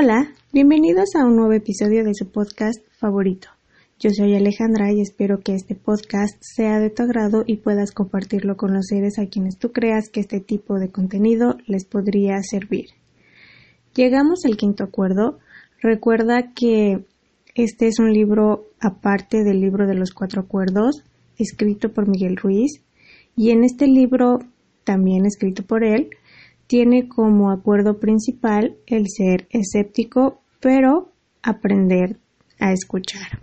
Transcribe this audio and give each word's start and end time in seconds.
Hola, 0.00 0.32
bienvenidos 0.52 1.16
a 1.16 1.26
un 1.26 1.34
nuevo 1.34 1.54
episodio 1.54 2.04
de 2.04 2.14
su 2.14 2.30
podcast 2.30 2.78
favorito. 3.00 3.48
Yo 3.98 4.10
soy 4.10 4.36
Alejandra 4.36 4.92
y 4.92 5.00
espero 5.00 5.40
que 5.40 5.56
este 5.56 5.74
podcast 5.74 6.36
sea 6.40 6.78
de 6.78 6.90
tu 6.90 7.02
agrado 7.02 7.42
y 7.44 7.56
puedas 7.56 7.90
compartirlo 7.90 8.56
con 8.56 8.72
los 8.72 8.86
seres 8.86 9.18
a 9.18 9.26
quienes 9.26 9.58
tú 9.58 9.72
creas 9.72 10.08
que 10.08 10.20
este 10.20 10.38
tipo 10.38 10.78
de 10.78 10.92
contenido 10.92 11.56
les 11.66 11.84
podría 11.84 12.40
servir. 12.44 12.90
Llegamos 13.96 14.44
al 14.44 14.56
quinto 14.56 14.84
acuerdo. 14.84 15.40
Recuerda 15.82 16.52
que 16.54 17.04
este 17.56 17.88
es 17.88 17.98
un 17.98 18.12
libro 18.12 18.66
aparte 18.78 19.42
del 19.42 19.60
libro 19.60 19.88
de 19.88 19.96
los 19.96 20.12
cuatro 20.12 20.42
acuerdos, 20.42 21.02
escrito 21.38 21.92
por 21.92 22.06
Miguel 22.06 22.36
Ruiz, 22.36 22.84
y 23.34 23.50
en 23.50 23.64
este 23.64 23.88
libro, 23.88 24.38
también 24.84 25.26
escrito 25.26 25.64
por 25.64 25.82
él, 25.82 26.10
tiene 26.68 27.08
como 27.08 27.50
acuerdo 27.50 27.98
principal 27.98 28.76
el 28.86 29.06
ser 29.08 29.48
escéptico, 29.50 30.42
pero 30.60 31.10
aprender 31.42 32.18
a 32.60 32.72
escuchar. 32.72 33.40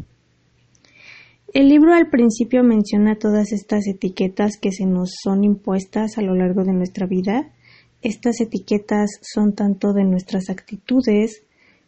El 1.53 1.69
libro 1.69 1.93
al 1.93 2.09
principio 2.09 2.63
menciona 2.63 3.15
todas 3.15 3.51
estas 3.51 3.87
etiquetas 3.87 4.57
que 4.61 4.71
se 4.71 4.85
nos 4.85 5.15
son 5.23 5.43
impuestas 5.43 6.17
a 6.17 6.21
lo 6.21 6.35
largo 6.35 6.63
de 6.63 6.73
nuestra 6.73 7.07
vida. 7.07 7.51
Estas 8.01 8.41
etiquetas 8.41 9.09
son 9.21 9.53
tanto 9.55 9.93
de 9.93 10.03
nuestras 10.03 10.49
actitudes 10.49 11.43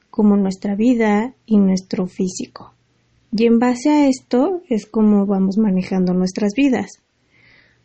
como 0.10 0.38
nuestra 0.38 0.76
vida 0.76 1.36
y 1.46 1.58
nuestro 1.58 2.08
físico. 2.08 2.74
Y 3.32 3.46
en 3.46 3.60
base 3.60 3.90
a 3.90 4.08
esto 4.08 4.62
es 4.70 4.88
como 4.88 5.26
vamos 5.28 5.58
manejando 5.58 6.14
nuestras 6.14 6.54
vidas. 6.56 7.04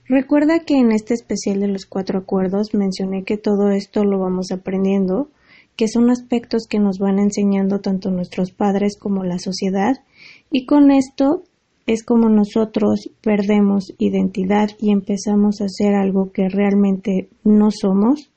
Recuerda 0.06 0.60
que 0.60 0.78
en 0.78 0.92
este 0.92 1.14
especial 1.14 1.60
de 1.60 1.68
los 1.68 1.86
cuatro 1.86 2.18
acuerdos 2.18 2.74
mencioné 2.74 3.22
que 3.24 3.36
todo 3.36 3.70
esto 3.70 4.04
lo 4.04 4.18
vamos 4.18 4.50
aprendiendo, 4.50 5.30
que 5.76 5.88
son 5.88 6.10
aspectos 6.10 6.66
que 6.68 6.78
nos 6.78 6.98
van 6.98 7.18
enseñando 7.18 7.80
tanto 7.80 8.10
nuestros 8.10 8.50
padres 8.50 8.98
como 8.98 9.24
la 9.24 9.38
sociedad, 9.38 10.04
y 10.50 10.66
con 10.66 10.90
esto 10.90 11.44
es 11.86 12.04
como 12.04 12.28
nosotros 12.28 13.10
perdemos 13.22 13.94
identidad 13.98 14.70
y 14.78 14.92
empezamos 14.92 15.60
a 15.60 15.64
hacer 15.64 15.94
algo 15.94 16.32
que 16.32 16.48
realmente 16.48 17.28
no 17.44 17.70
somos, 17.70 18.30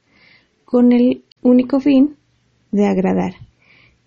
con 0.66 0.92
el 0.92 1.24
único 1.42 1.80
fin 1.80 2.16
de 2.72 2.86
agradar, 2.86 3.34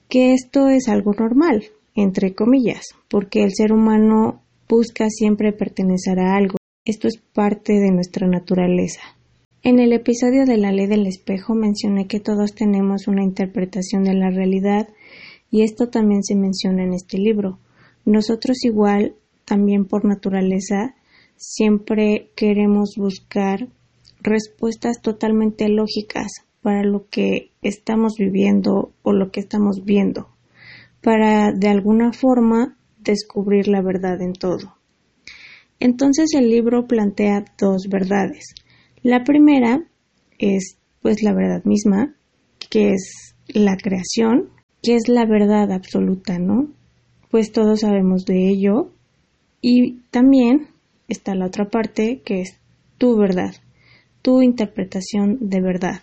que 0.09 0.33
esto 0.33 0.69
es 0.69 0.89
algo 0.89 1.13
normal, 1.13 1.65
entre 1.95 2.35
comillas, 2.35 2.87
porque 3.09 3.43
el 3.43 3.53
ser 3.53 3.73
humano 3.73 4.43
busca 4.69 5.09
siempre 5.09 5.53
pertenecer 5.53 6.19
a 6.21 6.37
algo 6.37 6.58
esto 6.89 7.07
es 7.07 7.19
parte 7.19 7.75
de 7.75 7.93
nuestra 7.93 8.27
naturaleza. 8.27 9.03
En 9.63 9.79
el 9.79 9.93
episodio 9.93 10.47
de 10.47 10.57
la 10.57 10.73
ley 10.73 10.87
del 10.87 11.07
espejo 11.07 11.55
mencioné 11.55 12.07
que 12.07 12.19
todos 12.19 12.55
tenemos 12.55 13.09
una 13.09 13.23
interpretación 13.23 14.05
de 14.05 14.15
la 14.15 14.31
realidad 14.31 14.89
y 15.51 15.65
esto 15.65 15.91
también 15.91 16.23
se 16.23 16.35
menciona 16.35 16.85
en 16.85 16.95
este 16.95 17.19
libro. 17.19 17.59
Nosotros 18.07 18.65
igual, 18.65 19.17
también 19.45 19.85
por 19.85 20.07
naturaleza, 20.07 20.95
siempre 21.37 22.31
queremos 22.35 22.95
buscar 22.97 23.69
respuestas 24.23 25.03
totalmente 25.03 25.69
lógicas 25.69 26.47
para 26.63 26.85
lo 26.85 27.07
que 27.11 27.51
estamos 27.61 28.15
viviendo 28.17 28.93
o 29.03 29.13
lo 29.13 29.31
que 29.31 29.41
estamos 29.41 29.85
viendo, 29.85 30.31
para 31.03 31.53
de 31.53 31.69
alguna 31.69 32.15
forma 32.15 32.79
descubrir 32.99 33.69
la 33.69 33.83
verdad 33.83 34.23
en 34.23 34.33
todo. 34.33 34.78
Entonces 35.81 36.31
el 36.35 36.51
libro 36.51 36.87
plantea 36.87 37.45
dos 37.59 37.89
verdades. 37.89 38.55
La 39.03 39.25
primera 39.25 39.85
es 40.39 40.79
pues 41.03 41.23
la 41.23 41.33
verdad 41.33 41.65
misma, 41.65 42.15
que 42.71 42.93
es 42.93 43.35
la 43.49 43.77
creación, 43.77 44.51
que 44.83 44.97
es 44.97 45.09
la 45.09 45.25
verdad 45.25 45.73
absoluta, 45.73 46.39
¿no? 46.39 46.69
Pues 47.31 47.53
todos 47.53 47.81
sabemos 47.81 48.25
de 48.25 48.49
ello. 48.49 48.93
Y 49.61 50.01
también 50.11 50.69
está 51.09 51.35
la 51.35 51.47
otra 51.47 51.69
parte, 51.69 52.23
que 52.25 52.43
es 52.43 52.59
tu 52.97 53.17
verdad, 53.17 53.55
tu 54.23 54.43
interpretación 54.43 55.39
de 55.41 55.61
verdad. 55.61 56.03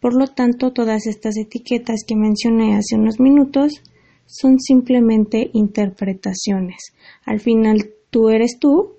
Por 0.00 0.14
lo 0.14 0.26
tanto, 0.26 0.72
todas 0.72 1.06
estas 1.06 1.36
etiquetas 1.36 2.04
que 2.06 2.16
mencioné 2.16 2.76
hace 2.76 2.96
unos 2.96 3.20
minutos 3.20 3.82
son 4.26 4.58
simplemente 4.58 5.50
interpretaciones. 5.52 6.92
Al 7.24 7.40
final, 7.40 7.93
tú 8.14 8.28
eres 8.28 8.60
tú 8.60 8.94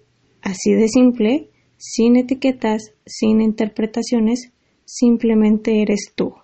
Así 0.46 0.74
de 0.74 0.88
simple, 0.88 1.50
sin 1.76 2.18
etiquetas, 2.18 2.94
sin 3.04 3.42
interpretaciones, 3.42 4.52
simplemente 4.86 5.82
eres 5.82 6.12
tú. 6.14 6.36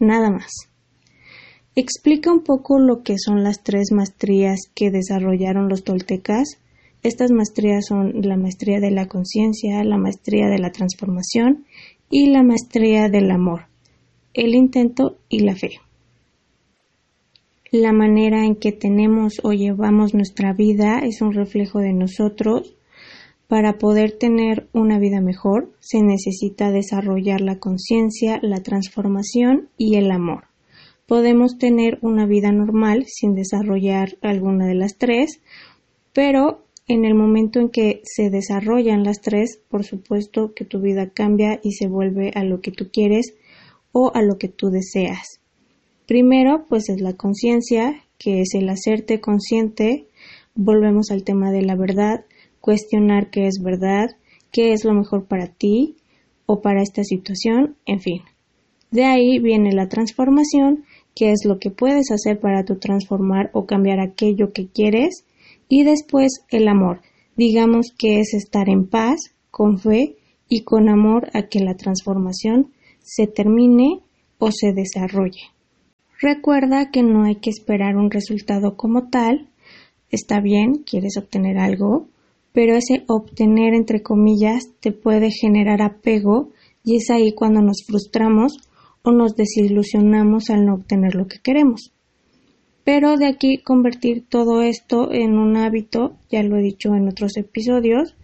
Nada 0.00 0.30
más. 0.30 0.50
Explica 1.76 2.32
un 2.32 2.42
poco 2.42 2.80
lo 2.80 3.04
que 3.04 3.14
son 3.18 3.44
las 3.44 3.62
tres 3.62 3.92
maestrías 3.92 4.62
que 4.74 4.90
desarrollaron 4.90 5.68
los 5.68 5.84
toltecas. 5.84 6.58
Estas 7.04 7.30
maestrías 7.30 7.86
son 7.86 8.20
la 8.22 8.36
maestría 8.36 8.80
de 8.80 8.90
la 8.90 9.06
conciencia, 9.06 9.84
la 9.84 9.96
maestría 9.96 10.48
de 10.48 10.58
la 10.58 10.72
transformación 10.72 11.66
y 12.10 12.30
la 12.30 12.42
maestría 12.42 13.08
del 13.08 13.30
amor, 13.30 13.66
el 14.34 14.56
intento 14.56 15.18
y 15.28 15.44
la 15.44 15.54
fe. 15.54 15.78
La 17.72 17.92
manera 17.92 18.44
en 18.44 18.56
que 18.56 18.72
tenemos 18.72 19.40
o 19.44 19.52
llevamos 19.52 20.12
nuestra 20.12 20.52
vida 20.52 20.98
es 21.04 21.22
un 21.22 21.32
reflejo 21.32 21.78
de 21.78 21.92
nosotros 21.92 22.76
para 23.46 23.78
poder 23.78 24.10
tener 24.10 24.68
una 24.72 24.98
vida 24.98 25.20
mejor 25.20 25.70
se 25.78 26.02
necesita 26.02 26.72
desarrollar 26.72 27.40
la 27.40 27.60
conciencia, 27.60 28.40
la 28.42 28.60
transformación 28.62 29.68
y 29.76 29.96
el 29.96 30.10
amor. 30.10 30.44
Podemos 31.06 31.58
tener 31.58 32.00
una 32.02 32.26
vida 32.26 32.50
normal 32.50 33.04
sin 33.06 33.36
desarrollar 33.36 34.18
alguna 34.20 34.66
de 34.66 34.74
las 34.74 34.98
tres, 34.98 35.40
pero 36.12 36.64
en 36.88 37.04
el 37.04 37.14
momento 37.14 37.60
en 37.60 37.68
que 37.68 38.02
se 38.04 38.30
desarrollan 38.30 39.04
las 39.04 39.20
tres, 39.20 39.60
por 39.68 39.84
supuesto 39.84 40.54
que 40.54 40.64
tu 40.64 40.80
vida 40.80 41.10
cambia 41.10 41.60
y 41.62 41.72
se 41.72 41.86
vuelve 41.86 42.32
a 42.34 42.42
lo 42.42 42.60
que 42.60 42.72
tú 42.72 42.88
quieres 42.92 43.34
o 43.92 44.10
a 44.12 44.22
lo 44.22 44.38
que 44.38 44.48
tú 44.48 44.70
deseas. 44.70 45.39
Primero, 46.10 46.64
pues 46.68 46.88
es 46.88 47.00
la 47.00 47.12
conciencia, 47.12 48.02
que 48.18 48.40
es 48.40 48.54
el 48.54 48.68
hacerte 48.68 49.20
consciente. 49.20 50.08
Volvemos 50.56 51.12
al 51.12 51.22
tema 51.22 51.52
de 51.52 51.62
la 51.62 51.76
verdad, 51.76 52.24
cuestionar 52.60 53.30
qué 53.30 53.46
es 53.46 53.62
verdad, 53.62 54.08
qué 54.50 54.72
es 54.72 54.84
lo 54.84 54.92
mejor 54.92 55.26
para 55.26 55.46
ti 55.46 55.94
o 56.46 56.62
para 56.62 56.82
esta 56.82 57.04
situación, 57.04 57.76
en 57.86 58.00
fin. 58.00 58.22
De 58.90 59.04
ahí 59.04 59.38
viene 59.38 59.70
la 59.72 59.88
transformación, 59.88 60.82
qué 61.14 61.30
es 61.30 61.44
lo 61.44 61.60
que 61.60 61.70
puedes 61.70 62.10
hacer 62.10 62.40
para 62.40 62.64
tu 62.64 62.80
transformar 62.80 63.50
o 63.52 63.66
cambiar 63.66 64.00
aquello 64.00 64.52
que 64.52 64.66
quieres, 64.66 65.24
y 65.68 65.84
después 65.84 66.44
el 66.50 66.66
amor, 66.66 67.02
digamos 67.36 67.94
que 67.96 68.18
es 68.18 68.34
estar 68.34 68.68
en 68.68 68.88
paz, 68.88 69.20
con 69.52 69.78
fe 69.78 70.16
y 70.48 70.64
con 70.64 70.88
amor 70.88 71.30
a 71.34 71.46
que 71.46 71.60
la 71.60 71.76
transformación 71.76 72.72
se 72.98 73.28
termine 73.28 74.00
o 74.40 74.50
se 74.50 74.72
desarrolle. 74.72 75.52
Recuerda 76.20 76.90
que 76.90 77.02
no 77.02 77.24
hay 77.24 77.36
que 77.36 77.48
esperar 77.48 77.96
un 77.96 78.10
resultado 78.10 78.76
como 78.76 79.08
tal. 79.08 79.48
Está 80.10 80.40
bien, 80.40 80.82
quieres 80.84 81.16
obtener 81.16 81.56
algo, 81.56 82.08
pero 82.52 82.76
ese 82.76 83.04
obtener 83.08 83.72
entre 83.72 84.02
comillas 84.02 84.68
te 84.80 84.92
puede 84.92 85.30
generar 85.30 85.80
apego 85.80 86.50
y 86.84 86.96
es 86.96 87.08
ahí 87.10 87.32
cuando 87.32 87.62
nos 87.62 87.84
frustramos 87.86 88.58
o 89.02 89.12
nos 89.12 89.34
desilusionamos 89.34 90.50
al 90.50 90.66
no 90.66 90.74
obtener 90.74 91.14
lo 91.14 91.26
que 91.26 91.38
queremos. 91.38 91.94
Pero 92.84 93.16
de 93.16 93.26
aquí 93.26 93.56
convertir 93.56 94.26
todo 94.28 94.60
esto 94.60 95.12
en 95.12 95.38
un 95.38 95.56
hábito, 95.56 96.16
ya 96.30 96.42
lo 96.42 96.58
he 96.58 96.62
dicho 96.62 96.94
en 96.94 97.08
otros 97.08 97.38
episodios, 97.38 98.14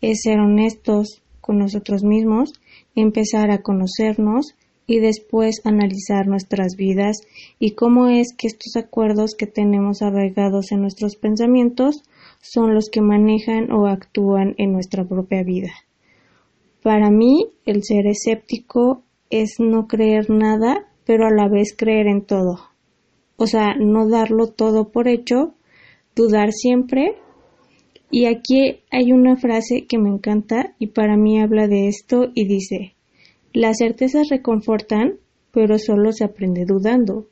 es 0.00 0.22
ser 0.22 0.38
honestos 0.38 1.20
con 1.42 1.58
nosotros 1.58 2.02
mismos, 2.02 2.54
empezar 2.94 3.50
a 3.50 3.60
conocernos 3.60 4.54
y 4.86 5.00
después 5.00 5.60
analizar 5.64 6.26
nuestras 6.26 6.76
vidas 6.76 7.20
y 7.58 7.72
cómo 7.72 8.08
es 8.08 8.34
que 8.36 8.46
estos 8.46 8.76
acuerdos 8.76 9.34
que 9.36 9.46
tenemos 9.46 10.02
arraigados 10.02 10.72
en 10.72 10.80
nuestros 10.80 11.16
pensamientos 11.16 12.02
son 12.40 12.74
los 12.74 12.90
que 12.90 13.00
manejan 13.00 13.70
o 13.72 13.86
actúan 13.86 14.54
en 14.58 14.72
nuestra 14.72 15.04
propia 15.04 15.42
vida. 15.42 15.72
Para 16.82 17.10
mí, 17.10 17.46
el 17.64 17.84
ser 17.84 18.06
escéptico 18.06 19.02
es 19.30 19.60
no 19.60 19.86
creer 19.86 20.28
nada, 20.30 20.88
pero 21.04 21.26
a 21.26 21.30
la 21.30 21.48
vez 21.48 21.74
creer 21.76 22.08
en 22.08 22.24
todo. 22.24 22.58
O 23.36 23.46
sea, 23.46 23.74
no 23.78 24.08
darlo 24.08 24.48
todo 24.48 24.90
por 24.90 25.08
hecho, 25.08 25.54
dudar 26.14 26.52
siempre. 26.52 27.16
Y 28.10 28.26
aquí 28.26 28.80
hay 28.90 29.12
una 29.12 29.36
frase 29.36 29.86
que 29.88 29.98
me 29.98 30.10
encanta 30.10 30.74
y 30.78 30.88
para 30.88 31.16
mí 31.16 31.40
habla 31.40 31.66
de 31.66 31.88
esto 31.88 32.30
y 32.34 32.46
dice, 32.46 32.94
las 33.52 33.78
certezas 33.78 34.28
reconfortan, 34.28 35.18
pero 35.52 35.78
solo 35.78 36.12
se 36.12 36.24
aprende 36.24 36.64
dudando. 36.66 37.28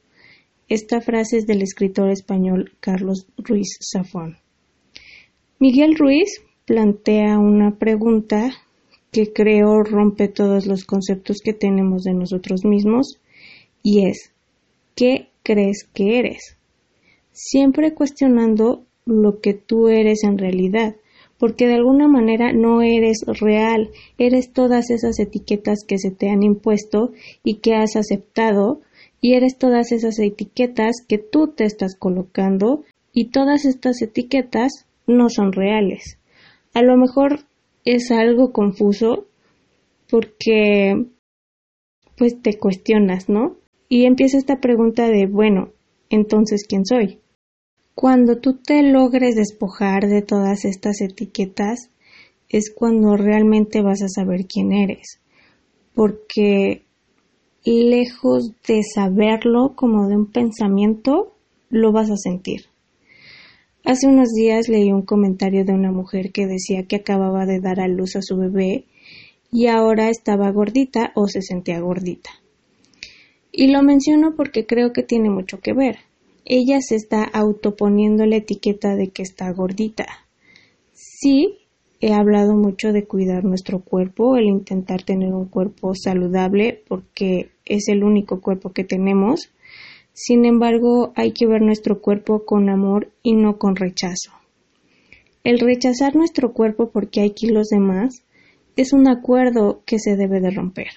Esta 0.69 1.01
frase 1.01 1.39
es 1.39 1.47
del 1.47 1.63
escritor 1.63 2.11
español 2.11 2.73
Carlos 2.81 3.27
Ruiz 3.37 3.79
Zafón. 3.81 4.37
Miguel 5.59 5.97
Ruiz 5.97 6.43
plantea 6.65 7.39
una 7.39 7.77
pregunta 7.77 8.53
que 9.11 9.33
creo 9.33 9.83
rompe 9.83 10.29
todos 10.29 10.67
los 10.67 10.85
conceptos 10.85 11.39
que 11.43 11.53
tenemos 11.53 12.05
de 12.05 12.15
nosotros 12.15 12.65
mismos 12.65 13.19
y 13.83 14.07
es 14.07 14.33
¿qué 14.95 15.29
crees 15.43 15.89
que 15.93 16.19
eres. 16.19 16.57
Siempre 17.33 17.95
cuestionando 17.95 18.85
lo 19.07 19.41
que 19.41 19.55
tú 19.55 19.89
eres 19.89 20.23
en 20.25 20.39
realidad, 20.39 20.97
porque 21.41 21.67
de 21.67 21.75
alguna 21.75 22.07
manera 22.07 22.53
no 22.53 22.83
eres 22.83 23.25
real, 23.27 23.91
eres 24.19 24.53
todas 24.53 24.91
esas 24.91 25.19
etiquetas 25.19 25.79
que 25.89 25.97
se 25.97 26.11
te 26.11 26.29
han 26.29 26.43
impuesto 26.43 27.13
y 27.43 27.57
que 27.57 27.75
has 27.75 27.97
aceptado, 27.97 28.83
y 29.23 29.35
eres 29.35 29.57
todas 29.57 29.91
esas 29.91 30.19
etiquetas 30.19 30.97
que 31.09 31.17
tú 31.17 31.49
te 31.49 31.65
estás 31.65 31.97
colocando, 31.99 32.85
y 33.15 33.31
todas 33.31 33.65
estas 33.65 34.03
etiquetas 34.03 34.87
no 35.07 35.31
son 35.31 35.53
reales. 35.53 36.19
A 36.75 36.83
lo 36.83 36.97
mejor 36.99 37.41
es 37.87 38.11
algo 38.11 38.53
confuso 38.53 39.27
porque 40.11 41.07
pues 42.19 42.41
te 42.43 42.59
cuestionas, 42.59 43.31
¿no? 43.31 43.57
Y 43.89 44.05
empieza 44.05 44.37
esta 44.37 44.61
pregunta 44.61 45.09
de, 45.09 45.27
bueno, 45.27 45.71
entonces, 46.11 46.67
¿quién 46.69 46.85
soy? 46.85 47.19
Cuando 47.95 48.39
tú 48.39 48.55
te 48.55 48.83
logres 48.83 49.35
despojar 49.35 50.09
de 50.09 50.23
todas 50.23 50.65
estas 50.65 51.01
etiquetas, 51.01 51.91
es 52.49 52.73
cuando 52.75 53.17
realmente 53.17 53.83
vas 53.83 54.03
a 54.03 54.09
saber 54.09 54.47
quién 54.47 54.73
eres. 54.73 55.21
Porque 55.95 56.83
lejos 57.65 58.53
de 58.67 58.81
saberlo 58.83 59.75
como 59.77 60.09
de 60.09 60.17
un 60.17 60.27
pensamiento, 60.27 61.35
lo 61.69 61.93
vas 61.93 62.11
a 62.11 62.17
sentir. 62.17 62.67
Hace 63.85 64.07
unos 64.07 64.29
días 64.35 64.69
leí 64.69 64.93
un 64.93 65.03
comentario 65.03 65.65
de 65.65 65.73
una 65.73 65.91
mujer 65.91 66.33
que 66.33 66.47
decía 66.47 66.87
que 66.87 66.97
acababa 66.97 67.47
de 67.47 67.61
dar 67.61 67.81
a 67.81 67.89
luz 67.89 68.17
a 68.17 68.23
su 68.23 68.37
bebé 68.37 68.85
y 69.51 69.67
ahora 69.67 70.11
estaba 70.11 70.51
gordita 70.51 71.13
o 71.15 71.29
se 71.29 71.43
sentía 71.43 71.81
gordita. 71.81 72.31
Y 73.53 73.73
lo 73.73 73.83
menciono 73.83 74.35
porque 74.37 74.67
creo 74.67 74.93
que 74.93 75.03
tiene 75.03 75.31
mucho 75.31 75.61
que 75.61 75.73
ver. 75.73 76.10
Ella 76.45 76.81
se 76.81 76.97
está 76.97 77.25
autoponiendo 77.25 78.27
la 78.27 78.37
etiqueta 78.37 78.97
de 78.97 79.09
que 79.09 79.23
está 79.23 79.53
gordita. 79.53 80.07
Sí, 80.93 81.59
he 82.01 82.13
hablado 82.13 82.55
mucho 82.55 82.93
de 82.93 83.07
cuidar 83.07 83.45
nuestro 83.45 83.81
cuerpo, 83.81 84.37
el 84.37 84.47
intentar 84.47 85.03
tener 85.03 85.33
un 85.33 85.47
cuerpo 85.47 85.95
saludable 85.95 86.83
porque 86.89 87.51
es 87.65 87.89
el 87.89 88.03
único 88.03 88.41
cuerpo 88.41 88.71
que 88.73 88.85
tenemos, 88.85 89.51
sin 90.13 90.45
embargo, 90.45 91.13
hay 91.17 91.33
que 91.33 91.47
ver 91.47 91.63
nuestro 91.63 92.01
cuerpo 92.01 92.45
con 92.45 92.69
amor 92.69 93.11
y 93.23 93.35
no 93.35 93.59
con 93.59 93.77
rechazo. 93.77 94.33
El 95.45 95.59
rechazar 95.59 96.15
nuestro 96.15 96.53
cuerpo 96.53 96.91
porque 96.91 97.21
hay 97.21 97.31
kilos 97.31 97.69
de 97.69 97.81
más 97.81 98.23
es 98.77 98.93
un 98.93 99.09
acuerdo 99.09 99.83
que 99.87 99.99
se 99.99 100.17
debe 100.17 100.41
de 100.41 100.51
romper. 100.51 100.89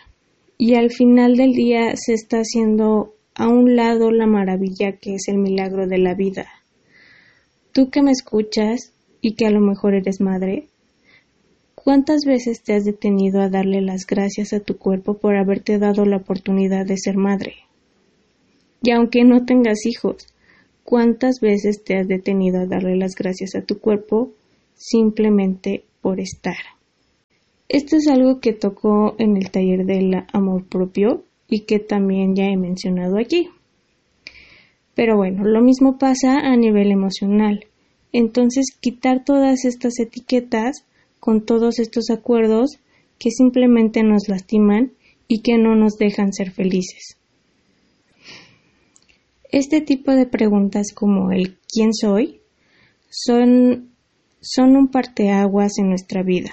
Y 0.58 0.76
al 0.76 0.92
final 0.92 1.38
del 1.38 1.54
día 1.54 1.96
se 1.96 2.14
está 2.14 2.40
haciendo 2.40 3.14
a 3.36 3.48
un 3.48 3.76
lado 3.76 4.12
la 4.12 4.28
maravilla 4.28 4.94
que 4.94 5.16
es 5.16 5.28
el 5.28 5.38
milagro 5.38 5.88
de 5.88 5.98
la 5.98 6.14
vida. 6.14 6.48
Tú 7.72 7.90
que 7.90 8.04
me 8.04 8.12
escuchas 8.12 8.94
y 9.22 9.36
que 9.36 9.46
a 9.46 9.50
lo 9.50 9.60
mejor 9.60 9.96
eres 9.96 10.22
madre, 10.22 10.68
¿cuántas 11.76 12.26
veces 12.26 12.62
te 12.62 12.74
has 12.74 12.86
detenido 12.86 13.42
a 13.42 13.50
darle 13.50 13.82
las 13.82 14.06
gracias 14.06 14.54
a 14.54 14.60
tu 14.60 14.78
cuerpo 14.78 15.18
por 15.18 15.36
haberte 15.36 15.80
dado 15.80 16.06
la 16.06 16.18
oportunidad 16.18 16.86
de 16.86 16.98
ser 16.98 17.18
madre? 17.18 17.56
Y 18.82 18.92
aunque 18.92 19.24
no 19.24 19.46
tengas 19.46 19.86
hijos, 19.86 20.28
¿cuántas 20.84 21.40
veces 21.40 21.84
te 21.84 21.98
has 21.98 22.08
detenido 22.08 22.60
a 22.60 22.66
darle 22.66 22.98
las 22.98 23.16
gracias 23.16 23.56
a 23.56 23.62
tu 23.62 23.80
cuerpo 23.80 24.34
simplemente 24.76 25.86
por 26.02 26.20
estar? 26.20 26.58
Esto 27.70 27.96
es 27.96 28.08
algo 28.08 28.40
que 28.40 28.54
tocó 28.54 29.16
en 29.18 29.38
el 29.38 29.50
taller 29.50 29.86
del 29.86 30.14
amor 30.32 30.66
propio 30.68 31.24
y 31.54 31.66
que 31.66 31.78
también 31.78 32.36
ya 32.36 32.46
he 32.46 32.58
mencionado 32.58 33.20
aquí. 33.20 33.48
Pero 34.96 35.18
bueno, 35.18 35.44
lo 35.44 35.62
mismo 35.62 36.00
pasa 36.00 36.40
a 36.40 36.58
nivel 36.58 36.92
emocional. 36.92 37.68
Entonces, 38.12 38.76
quitar 38.82 39.24
todas 39.24 39.64
estas 39.64 40.00
etiquetas 40.00 40.88
con 41.20 41.46
todos 41.46 41.78
estos 41.78 42.10
acuerdos 42.10 42.80
que 43.20 43.30
simplemente 43.30 44.02
nos 44.02 44.28
lastiman 44.30 44.94
y 45.28 45.42
que 45.42 45.60
no 45.60 45.76
nos 45.76 45.98
dejan 45.98 46.34
ser 46.34 46.50
felices. 46.50 47.18
Este 49.52 49.82
tipo 49.82 50.12
de 50.14 50.26
preguntas 50.26 50.88
como 50.92 51.32
el 51.32 51.60
¿quién 51.72 51.94
soy? 51.94 52.42
son, 53.12 53.92
son 54.42 54.76
un 54.76 54.88
parteaguas 54.88 55.78
en 55.78 55.90
nuestra 55.90 56.24
vida. 56.24 56.50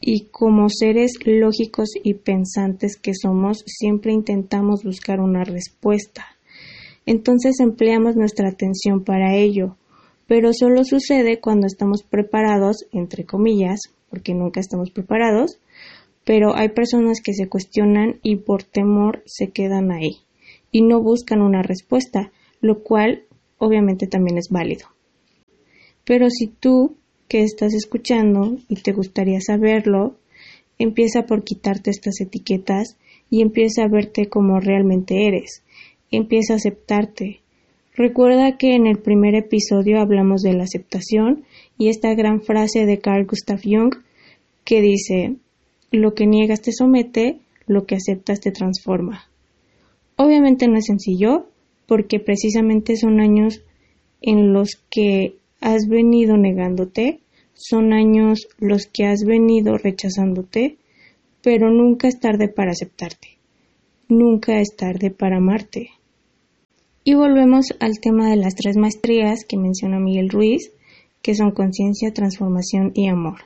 Y 0.00 0.26
como 0.30 0.68
seres 0.68 1.12
lógicos 1.24 1.90
y 2.02 2.14
pensantes 2.14 2.96
que 2.96 3.12
somos, 3.14 3.64
siempre 3.66 4.12
intentamos 4.12 4.84
buscar 4.84 5.20
una 5.20 5.44
respuesta. 5.44 6.26
Entonces 7.06 7.60
empleamos 7.60 8.16
nuestra 8.16 8.48
atención 8.48 9.02
para 9.02 9.34
ello, 9.34 9.76
pero 10.26 10.52
solo 10.52 10.84
sucede 10.84 11.40
cuando 11.40 11.66
estamos 11.66 12.02
preparados, 12.02 12.86
entre 12.92 13.24
comillas, 13.24 13.80
porque 14.10 14.34
nunca 14.34 14.60
estamos 14.60 14.90
preparados, 14.90 15.58
pero 16.24 16.54
hay 16.54 16.68
personas 16.68 17.20
que 17.22 17.32
se 17.32 17.48
cuestionan 17.48 18.20
y 18.22 18.36
por 18.36 18.62
temor 18.62 19.22
se 19.24 19.48
quedan 19.48 19.90
ahí 19.90 20.18
y 20.70 20.82
no 20.82 21.02
buscan 21.02 21.40
una 21.40 21.62
respuesta, 21.62 22.30
lo 22.60 22.82
cual 22.82 23.24
obviamente 23.56 24.06
también 24.06 24.36
es 24.38 24.48
válido. 24.50 24.88
Pero 26.04 26.28
si 26.30 26.46
tú 26.48 26.96
que 27.28 27.42
estás 27.42 27.74
escuchando 27.74 28.56
y 28.68 28.76
te 28.76 28.92
gustaría 28.92 29.40
saberlo, 29.40 30.16
empieza 30.78 31.26
por 31.26 31.44
quitarte 31.44 31.90
estas 31.90 32.20
etiquetas 32.20 32.96
y 33.30 33.42
empieza 33.42 33.84
a 33.84 33.88
verte 33.88 34.26
como 34.26 34.60
realmente 34.60 35.26
eres. 35.26 35.62
Empieza 36.10 36.54
a 36.54 36.56
aceptarte. 36.56 37.40
Recuerda 37.94 38.56
que 38.56 38.74
en 38.74 38.86
el 38.86 38.98
primer 38.98 39.34
episodio 39.34 40.00
hablamos 40.00 40.42
de 40.42 40.54
la 40.54 40.64
aceptación 40.64 41.44
y 41.76 41.88
esta 41.88 42.14
gran 42.14 42.40
frase 42.40 42.86
de 42.86 42.98
Carl 42.98 43.26
Gustav 43.26 43.60
Jung 43.62 43.94
que 44.64 44.80
dice, 44.80 45.36
lo 45.90 46.14
que 46.14 46.26
niegas 46.26 46.62
te 46.62 46.72
somete, 46.72 47.38
lo 47.66 47.86
que 47.86 47.96
aceptas 47.96 48.40
te 48.40 48.52
transforma. 48.52 49.24
Obviamente 50.16 50.68
no 50.68 50.78
es 50.78 50.86
sencillo, 50.86 51.46
porque 51.86 52.20
precisamente 52.20 52.96
son 52.96 53.20
años 53.20 53.62
en 54.20 54.52
los 54.52 54.76
que 54.90 55.36
has 55.60 55.88
venido 55.88 56.36
negándote, 56.36 57.20
son 57.54 57.92
años 57.92 58.48
los 58.58 58.86
que 58.86 59.04
has 59.06 59.24
venido 59.24 59.76
rechazándote, 59.76 60.78
pero 61.42 61.70
nunca 61.70 62.08
es 62.08 62.20
tarde 62.20 62.48
para 62.48 62.70
aceptarte, 62.70 63.38
nunca 64.08 64.60
es 64.60 64.76
tarde 64.76 65.10
para 65.10 65.38
amarte. 65.38 65.90
Y 67.04 67.14
volvemos 67.14 67.66
al 67.80 68.00
tema 68.00 68.30
de 68.30 68.36
las 68.36 68.54
tres 68.54 68.76
maestrías 68.76 69.44
que 69.44 69.56
menciona 69.56 69.98
Miguel 69.98 70.28
Ruiz, 70.28 70.72
que 71.22 71.34
son 71.34 71.52
conciencia, 71.52 72.12
transformación 72.12 72.92
y 72.94 73.08
amor. 73.08 73.40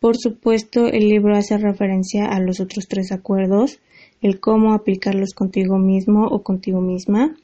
Por 0.00 0.16
supuesto, 0.16 0.86
el 0.86 1.08
libro 1.08 1.36
hace 1.36 1.56
referencia 1.58 2.26
a 2.26 2.40
los 2.40 2.60
otros 2.60 2.86
tres 2.88 3.12
acuerdos, 3.12 3.80
el 4.20 4.40
cómo 4.40 4.72
aplicarlos 4.72 5.34
contigo 5.34 5.78
mismo 5.78 6.26
o 6.26 6.42
contigo 6.42 6.80
misma, 6.80 7.36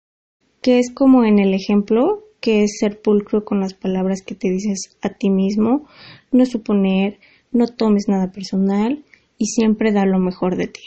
que 0.61 0.79
es 0.79 0.91
como 0.91 1.25
en 1.25 1.39
el 1.39 1.53
ejemplo, 1.53 2.23
que 2.41 2.63
es 2.63 2.79
ser 2.79 3.01
pulcro 3.01 3.45
con 3.45 3.61
las 3.61 3.73
palabras 3.73 4.21
que 4.25 4.35
te 4.35 4.49
dices 4.49 4.97
a 5.01 5.09
ti 5.09 5.29
mismo, 5.29 5.87
no 6.31 6.45
suponer, 6.45 7.19
no 7.51 7.67
tomes 7.67 8.05
nada 8.07 8.31
personal 8.31 9.05
y 9.37 9.45
siempre 9.45 9.93
da 9.93 10.05
lo 10.05 10.19
mejor 10.19 10.57
de 10.57 10.67
ti. 10.67 10.81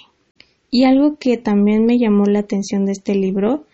Y 0.70 0.84
algo 0.84 1.16
que 1.18 1.38
también 1.38 1.87
me 1.87 1.99
llamó 1.99 2.25
la 2.26 2.40
atención 2.40 2.84
de 2.84 2.92
este 2.92 3.14
libro 3.14 3.64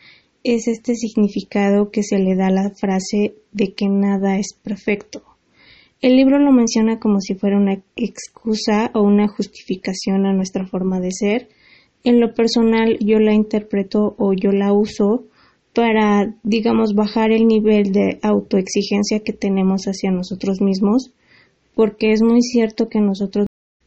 es 0.45 0.69
este 0.69 0.95
significado 0.95 1.91
que 1.91 2.03
se 2.03 2.19
le 2.19 2.37
da 2.37 2.49
a 2.49 2.53
la 2.53 2.71
frase 2.71 3.35
de 3.53 3.73
que 3.73 3.89
nada 3.89 4.39
es 4.39 4.55
perfecto. 4.63 5.23
El 6.03 6.17
libro 6.17 6.39
lo 6.39 6.53
menciona 6.53 6.99
como 6.99 7.21
si 7.21 7.35
fuera 7.35 7.59
una 7.59 7.83
excusa 7.97 8.91
o 8.95 9.03
una 9.03 9.29
justificación 9.29 10.27
a 10.27 10.33
nuestra 10.33 10.67
forma 10.67 11.01
de 11.01 11.11
ser, 11.13 11.49
en 12.05 12.21
lo 12.21 12.33
personal 12.33 12.99
yo 13.01 13.19
la 13.19 13.35
interpreto 13.35 14.15
o 14.19 14.33
yo 14.33 14.51
la 14.53 14.73
uso 14.73 15.27
para, 15.81 16.35
digamos, 16.43 16.93
bajar 16.95 17.33
el 17.33 17.47
nivel 17.47 17.91
de 17.91 18.19
autoexigencia 18.21 19.21
que 19.21 19.33
tenemos 19.33 19.85
hacia 19.87 20.11
nosotros 20.11 20.61
mismos, 20.61 21.11
porque 21.75 22.13
es 22.13 22.21
muy 22.21 22.43
cierto 22.43 22.91
que 22.91 23.01
nosotros 23.01 23.47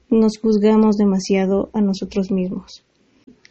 nos 0.10 0.40
juzgamos 0.40 0.98
demasiado 0.98 1.70
a 1.72 1.82
nosotros 1.82 2.32
mismos. 2.32 2.84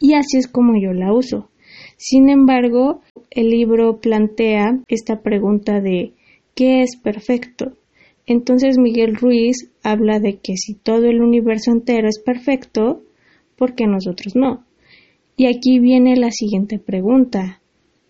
Y 0.01 0.15
así 0.15 0.39
es 0.39 0.49
como 0.49 0.73
yo 0.77 0.91
la 0.91 1.13
uso. 1.13 1.51
Sin 1.95 2.29
embargo, 2.29 2.99
el 3.31 3.49
libro 3.49 4.01
plantea 4.01 4.77
esta 4.89 5.21
pregunta 5.21 5.79
de 5.79 6.11
¿qué 6.53 6.81
es 6.81 6.97
perfecto? 6.97 7.77
Entonces 8.25 8.77
Miguel 8.77 9.15
Ruiz 9.15 9.71
habla 9.83 10.19
de 10.19 10.39
que 10.39 10.57
si 10.57 10.73
todo 10.73 11.05
el 11.05 11.21
universo 11.21 11.71
entero 11.71 12.09
es 12.09 12.19
perfecto, 12.19 13.03
porque 13.57 13.87
nosotros 13.87 14.35
no. 14.35 14.65
Y 15.37 15.45
aquí 15.45 15.79
viene 15.79 16.17
la 16.17 16.31
siguiente 16.31 16.77
pregunta. 16.77 17.61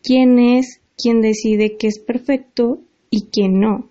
¿Quién 0.04 0.38
es 0.38 0.82
quien 1.02 1.22
decide 1.22 1.78
qué 1.80 1.88
es 1.88 1.98
perfecto 1.98 2.82
y 3.10 3.28
quién 3.32 3.62
no? 3.62 3.90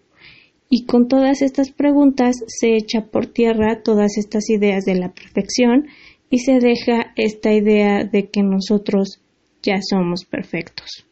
Y 0.69 0.85
con 0.85 1.09
todas 1.09 1.41
estas 1.41 1.71
preguntas 1.71 2.37
se 2.47 2.77
echa 2.77 3.07
por 3.07 3.27
tierra 3.27 3.83
todas 3.83 4.19
estas 4.19 4.51
ideas 4.51 4.85
de 4.85 4.95
la 4.95 5.13
perfección 5.13 5.87
y 6.29 6.41
se 6.41 6.61
deja 6.61 7.13
esta 7.17 7.53
idea 7.53 8.05
de 8.05 8.29
que 8.29 8.43
nosotros 8.43 9.23
ya 9.63 9.81
somos 9.81 10.25
perfectos. 10.25 11.07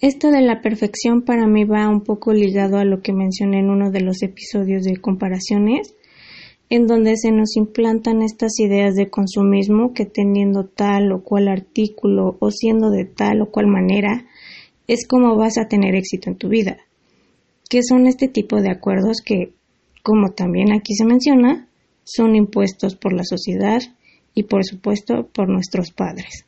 Esto 0.00 0.30
de 0.30 0.40
la 0.40 0.60
perfección 0.60 1.22
para 1.22 1.46
mí 1.46 1.64
va 1.64 1.88
un 1.88 2.02
poco 2.02 2.32
ligado 2.32 2.78
a 2.78 2.84
lo 2.84 3.02
que 3.02 3.12
mencioné 3.12 3.60
en 3.60 3.70
uno 3.70 3.90
de 3.90 4.00
los 4.00 4.22
episodios 4.22 4.82
de 4.82 4.96
comparaciones, 4.96 5.94
en 6.70 6.86
donde 6.86 7.16
se 7.16 7.32
nos 7.32 7.56
implantan 7.56 8.22
estas 8.22 8.60
ideas 8.60 8.94
de 8.94 9.10
consumismo 9.10 9.92
que 9.92 10.06
teniendo 10.06 10.66
tal 10.66 11.10
o 11.10 11.24
cual 11.24 11.48
artículo 11.48 12.36
o 12.38 12.52
siendo 12.52 12.90
de 12.90 13.04
tal 13.04 13.42
o 13.42 13.50
cual 13.50 13.66
manera 13.66 14.26
es 14.86 15.06
como 15.06 15.36
vas 15.36 15.58
a 15.58 15.66
tener 15.66 15.96
éxito 15.96 16.30
en 16.30 16.36
tu 16.36 16.48
vida. 16.48 16.78
Que 17.68 17.82
son 17.82 18.06
este 18.06 18.28
tipo 18.28 18.60
de 18.62 18.70
acuerdos 18.70 19.20
que, 19.20 19.52
como 20.04 20.30
también 20.30 20.72
aquí 20.72 20.94
se 20.94 21.04
menciona, 21.04 21.68
son 22.04 22.36
impuestos 22.36 22.94
por 22.94 23.12
la 23.12 23.24
sociedad 23.24 23.80
y 24.34 24.44
por 24.44 24.64
supuesto 24.64 25.26
por 25.26 25.48
nuestros 25.48 25.90
padres. 25.90 26.46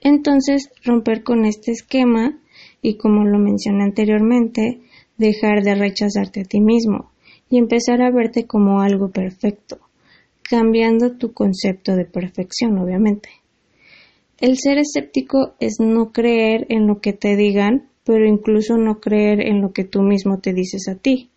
Entonces, 0.00 0.70
romper 0.84 1.24
con 1.24 1.44
este 1.44 1.72
esquema 1.72 2.38
y, 2.82 2.98
como 2.98 3.24
lo 3.24 3.40
mencioné 3.40 3.82
anteriormente, 3.82 4.80
dejar 5.18 5.64
de 5.64 5.74
rechazarte 5.74 6.42
a 6.42 6.44
ti 6.44 6.60
mismo 6.60 7.10
y 7.48 7.58
empezar 7.58 8.02
a 8.02 8.10
verte 8.10 8.46
como 8.46 8.80
algo 8.80 9.10
perfecto, 9.10 9.78
cambiando 10.42 11.16
tu 11.16 11.32
concepto 11.32 11.96
de 11.96 12.04
perfección, 12.04 12.78
obviamente. 12.78 13.28
El 14.38 14.58
ser 14.58 14.78
escéptico 14.78 15.54
es 15.60 15.76
no 15.80 16.12
creer 16.12 16.66
en 16.68 16.86
lo 16.86 17.00
que 17.00 17.12
te 17.12 17.36
digan, 17.36 17.88
pero 18.04 18.26
incluso 18.26 18.76
no 18.76 19.00
creer 19.00 19.40
en 19.40 19.62
lo 19.62 19.72
que 19.72 19.84
tú 19.84 20.02
mismo 20.02 20.38
te 20.38 20.52
dices 20.52 20.88
a 20.88 20.96
ti. 20.96 21.30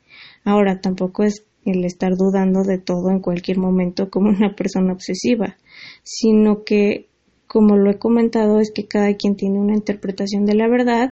Ahora, 0.43 0.81
tampoco 0.81 1.23
es 1.23 1.45
el 1.65 1.85
estar 1.85 2.15
dudando 2.15 2.63
de 2.63 2.77
todo 2.77 3.09
en 3.09 3.19
cualquier 3.19 3.57
momento 3.57 4.09
como 4.09 4.29
una 4.29 4.55
persona 4.55 4.93
obsesiva, 4.93 5.57
sino 6.03 6.63
que 6.63 7.07
como 7.47 7.77
lo 7.77 7.89
he 7.89 7.97
comentado, 7.97 8.59
es 8.59 8.71
que 8.71 8.85
cada 8.85 9.15
quien 9.15 9.35
tiene 9.35 9.59
una 9.59 9.73
interpretación 9.73 10.45
de 10.45 10.53
la 10.53 10.67
verdad 10.67 11.09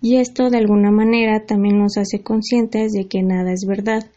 y 0.00 0.16
esto 0.16 0.50
de 0.50 0.58
alguna 0.58 0.90
manera 0.90 1.44
también 1.46 1.78
nos 1.78 1.96
hace 1.96 2.22
conscientes 2.22 2.92
de 2.92 3.06
que 3.06 3.22
nada 3.22 3.52
es 3.52 3.64
verdad. 3.66 4.10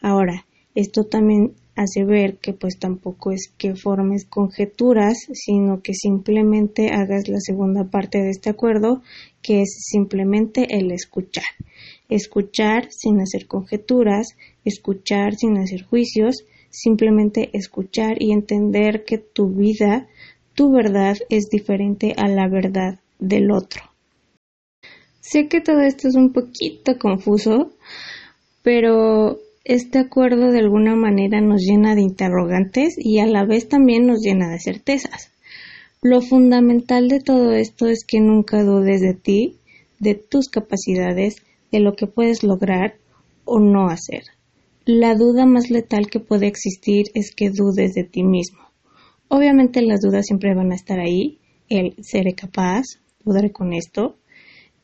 Ahora, 0.00 0.46
esto 0.74 1.04
también 1.04 1.52
hace 1.76 2.04
ver 2.04 2.38
que 2.38 2.52
pues 2.52 2.78
tampoco 2.78 3.32
es 3.32 3.52
que 3.56 3.74
formes 3.74 4.26
conjeturas, 4.26 5.18
sino 5.32 5.82
que 5.82 5.94
simplemente 5.94 6.90
hagas 6.90 7.28
la 7.28 7.40
segunda 7.40 7.84
parte 7.84 8.18
de 8.18 8.30
este 8.30 8.50
acuerdo, 8.50 9.02
que 9.42 9.62
es 9.62 9.78
simplemente 9.90 10.78
el 10.78 10.92
escuchar. 10.92 11.44
Escuchar 12.08 12.88
sin 12.90 13.20
hacer 13.20 13.46
conjeturas, 13.46 14.28
escuchar 14.64 15.34
sin 15.36 15.58
hacer 15.58 15.84
juicios, 15.84 16.44
simplemente 16.70 17.50
escuchar 17.52 18.22
y 18.22 18.32
entender 18.32 19.04
que 19.04 19.18
tu 19.18 19.48
vida 19.48 20.06
tu 20.60 20.70
verdad 20.70 21.16
es 21.30 21.48
diferente 21.48 22.12
a 22.18 22.28
la 22.28 22.46
verdad 22.46 22.98
del 23.18 23.50
otro. 23.50 23.89
Sé 25.20 25.48
que 25.48 25.60
todo 25.60 25.80
esto 25.80 26.08
es 26.08 26.14
un 26.14 26.32
poquito 26.32 26.98
confuso, 26.98 27.72
pero 28.62 29.38
este 29.64 29.98
acuerdo 29.98 30.50
de 30.50 30.58
alguna 30.58 30.96
manera 30.96 31.40
nos 31.40 31.62
llena 31.62 31.94
de 31.94 32.02
interrogantes 32.02 32.94
y 32.98 33.18
a 33.18 33.26
la 33.26 33.44
vez 33.44 33.68
también 33.68 34.06
nos 34.06 34.20
llena 34.20 34.50
de 34.50 34.58
certezas. 34.58 35.30
Lo 36.02 36.22
fundamental 36.22 37.08
de 37.08 37.20
todo 37.20 37.52
esto 37.52 37.86
es 37.86 38.04
que 38.06 38.20
nunca 38.20 38.62
dudes 38.62 39.02
de 39.02 39.14
ti, 39.14 39.56
de 39.98 40.14
tus 40.14 40.48
capacidades, 40.48 41.36
de 41.70 41.80
lo 41.80 41.94
que 41.94 42.06
puedes 42.06 42.42
lograr 42.42 42.94
o 43.44 43.60
no 43.60 43.88
hacer. 43.88 44.22
La 44.86 45.14
duda 45.14 45.44
más 45.44 45.70
letal 45.70 46.08
que 46.08 46.18
puede 46.18 46.46
existir 46.46 47.06
es 47.14 47.34
que 47.34 47.50
dudes 47.50 47.92
de 47.92 48.04
ti 48.04 48.22
mismo. 48.22 48.60
Obviamente 49.28 49.82
las 49.82 50.00
dudas 50.00 50.26
siempre 50.26 50.54
van 50.54 50.72
a 50.72 50.74
estar 50.74 50.98
ahí, 50.98 51.38
el 51.68 51.94
seré 52.02 52.34
capaz, 52.34 52.84
podré 53.22 53.52
con 53.52 53.74
esto. 53.74 54.16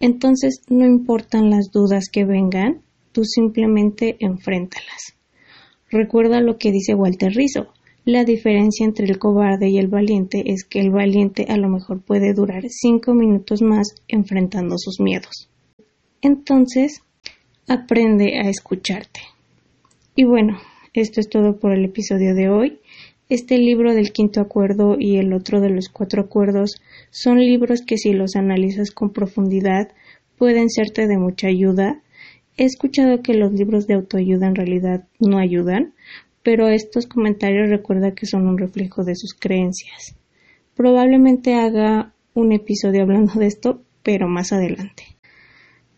Entonces 0.00 0.62
no 0.68 0.84
importan 0.84 1.50
las 1.50 1.70
dudas 1.72 2.04
que 2.10 2.24
vengan, 2.24 2.82
tú 3.12 3.24
simplemente 3.24 4.16
enfréntalas. 4.20 5.16
Recuerda 5.90 6.40
lo 6.40 6.58
que 6.58 6.72
dice 6.72 6.94
Walter 6.94 7.32
Rizzo. 7.32 7.68
La 8.04 8.24
diferencia 8.24 8.84
entre 8.84 9.06
el 9.06 9.18
cobarde 9.18 9.68
y 9.68 9.78
el 9.78 9.88
valiente 9.88 10.44
es 10.46 10.64
que 10.64 10.80
el 10.80 10.90
valiente 10.90 11.46
a 11.48 11.56
lo 11.56 11.68
mejor 11.68 12.02
puede 12.02 12.34
durar 12.34 12.62
cinco 12.68 13.14
minutos 13.14 13.62
más 13.62 13.94
enfrentando 14.06 14.76
sus 14.78 15.00
miedos. 15.00 15.48
Entonces, 16.22 17.02
aprende 17.68 18.38
a 18.38 18.48
escucharte. 18.48 19.20
Y 20.14 20.24
bueno, 20.24 20.58
esto 20.92 21.20
es 21.20 21.28
todo 21.28 21.58
por 21.58 21.72
el 21.72 21.84
episodio 21.84 22.34
de 22.34 22.48
hoy. 22.48 22.78
Este 23.28 23.58
libro 23.58 23.92
del 23.92 24.12
quinto 24.12 24.40
acuerdo 24.40 24.96
y 25.00 25.16
el 25.16 25.32
otro 25.32 25.60
de 25.60 25.68
los 25.68 25.88
cuatro 25.88 26.22
acuerdos 26.22 26.80
son 27.10 27.38
libros 27.38 27.82
que 27.82 27.98
si 27.98 28.12
los 28.12 28.36
analizas 28.36 28.92
con 28.92 29.12
profundidad 29.12 29.88
pueden 30.38 30.70
serte 30.70 31.08
de 31.08 31.18
mucha 31.18 31.48
ayuda. 31.48 32.02
He 32.56 32.62
escuchado 32.62 33.22
que 33.22 33.34
los 33.34 33.52
libros 33.52 33.88
de 33.88 33.94
autoayuda 33.94 34.46
en 34.46 34.54
realidad 34.54 35.08
no 35.18 35.38
ayudan, 35.38 35.92
pero 36.44 36.68
estos 36.68 37.08
comentarios 37.08 37.68
recuerda 37.68 38.14
que 38.14 38.26
son 38.26 38.46
un 38.46 38.58
reflejo 38.58 39.02
de 39.02 39.16
sus 39.16 39.34
creencias. 39.34 40.14
Probablemente 40.76 41.54
haga 41.54 42.14
un 42.32 42.52
episodio 42.52 43.02
hablando 43.02 43.40
de 43.40 43.46
esto, 43.46 43.82
pero 44.04 44.28
más 44.28 44.52
adelante. 44.52 45.02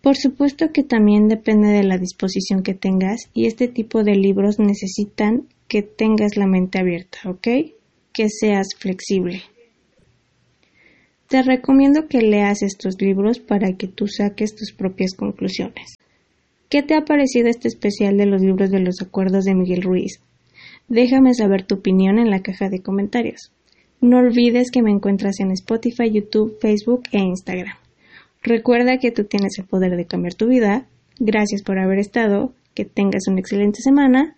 Por 0.00 0.16
supuesto 0.16 0.72
que 0.72 0.82
también 0.82 1.28
depende 1.28 1.68
de 1.68 1.82
la 1.82 1.98
disposición 1.98 2.62
que 2.62 2.72
tengas 2.72 3.28
y 3.34 3.44
este 3.46 3.68
tipo 3.68 4.02
de 4.02 4.14
libros 4.14 4.58
necesitan 4.58 5.48
que 5.68 5.82
tengas 5.82 6.36
la 6.36 6.46
mente 6.46 6.78
abierta, 6.78 7.18
¿ok? 7.26 7.46
Que 8.12 8.28
seas 8.30 8.68
flexible. 8.76 9.42
Te 11.28 11.42
recomiendo 11.42 12.08
que 12.08 12.22
leas 12.22 12.62
estos 12.62 13.00
libros 13.00 13.38
para 13.38 13.74
que 13.76 13.86
tú 13.86 14.08
saques 14.08 14.56
tus 14.56 14.72
propias 14.72 15.14
conclusiones. 15.14 15.94
¿Qué 16.70 16.82
te 16.82 16.94
ha 16.94 17.04
parecido 17.04 17.48
este 17.48 17.68
especial 17.68 18.16
de 18.16 18.26
los 18.26 18.40
libros 18.40 18.70
de 18.70 18.80
los 18.80 19.02
acuerdos 19.02 19.44
de 19.44 19.54
Miguel 19.54 19.82
Ruiz? 19.82 20.20
Déjame 20.88 21.34
saber 21.34 21.64
tu 21.64 21.76
opinión 21.76 22.18
en 22.18 22.30
la 22.30 22.40
caja 22.40 22.70
de 22.70 22.80
comentarios. 22.80 23.52
No 24.00 24.18
olvides 24.18 24.70
que 24.70 24.82
me 24.82 24.90
encuentras 24.90 25.38
en 25.40 25.50
Spotify, 25.50 26.10
YouTube, 26.10 26.58
Facebook 26.60 27.02
e 27.12 27.18
Instagram. 27.18 27.76
Recuerda 28.42 28.98
que 28.98 29.10
tú 29.10 29.24
tienes 29.24 29.58
el 29.58 29.66
poder 29.66 29.96
de 29.96 30.06
cambiar 30.06 30.34
tu 30.34 30.46
vida. 30.46 30.86
Gracias 31.18 31.62
por 31.62 31.78
haber 31.78 31.98
estado. 31.98 32.54
Que 32.74 32.84
tengas 32.84 33.26
una 33.28 33.40
excelente 33.40 33.82
semana 33.82 34.37